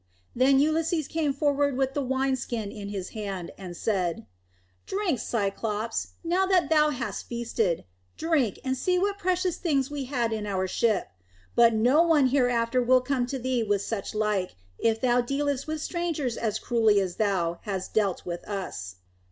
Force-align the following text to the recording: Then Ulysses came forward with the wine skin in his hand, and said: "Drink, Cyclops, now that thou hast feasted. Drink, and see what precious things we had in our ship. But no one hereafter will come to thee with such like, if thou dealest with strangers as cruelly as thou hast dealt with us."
Then 0.35 0.59
Ulysses 0.59 1.07
came 1.07 1.31
forward 1.31 1.77
with 1.77 1.93
the 1.93 2.01
wine 2.01 2.35
skin 2.35 2.71
in 2.71 2.89
his 2.89 3.09
hand, 3.09 3.51
and 3.55 3.77
said: 3.77 4.25
"Drink, 4.87 5.19
Cyclops, 5.19 6.13
now 6.23 6.47
that 6.47 6.71
thou 6.71 6.89
hast 6.89 7.27
feasted. 7.27 7.85
Drink, 8.17 8.57
and 8.65 8.75
see 8.75 8.97
what 8.97 9.19
precious 9.19 9.57
things 9.57 9.91
we 9.91 10.05
had 10.05 10.33
in 10.33 10.47
our 10.47 10.65
ship. 10.67 11.09
But 11.55 11.75
no 11.75 12.01
one 12.01 12.29
hereafter 12.29 12.81
will 12.81 13.01
come 13.01 13.27
to 13.27 13.37
thee 13.37 13.61
with 13.61 13.83
such 13.83 14.15
like, 14.15 14.55
if 14.79 14.99
thou 14.99 15.21
dealest 15.21 15.67
with 15.67 15.83
strangers 15.83 16.35
as 16.35 16.57
cruelly 16.57 16.99
as 16.99 17.17
thou 17.17 17.59
hast 17.61 17.93
dealt 17.93 18.25
with 18.25 18.43
us." 18.49 18.95